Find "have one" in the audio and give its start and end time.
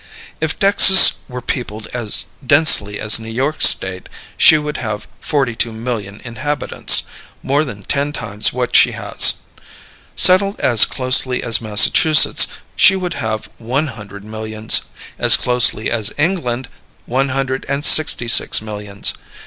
13.13-13.89